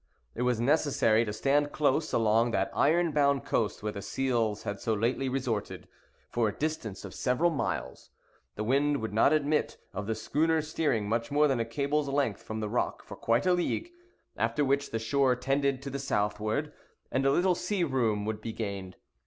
[0.33, 4.79] It was necessary to stand close along that iron bound coast where the seals had
[4.79, 5.87] so lately resorted,
[6.27, 8.09] for a distance of several miles.
[8.55, 12.41] The wind would not admit of the schooners steering much more than a cable's length
[12.41, 13.91] from the rock for quite a league;
[14.35, 16.73] after which the shore tended to the southward,
[17.11, 18.95] and a little sea room would be gained.